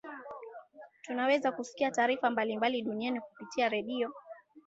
[1.03, 4.13] tunaweza kusikia taarifa mbalimbali duniani kupitia redio